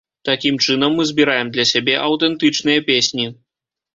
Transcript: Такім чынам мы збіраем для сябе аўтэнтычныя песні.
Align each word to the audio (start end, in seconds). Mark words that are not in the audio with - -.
Такім 0.27 0.55
чынам 0.65 0.95
мы 0.99 1.03
збіраем 1.09 1.51
для 1.57 1.65
сябе 1.73 1.95
аўтэнтычныя 2.07 2.79
песні. 2.89 3.29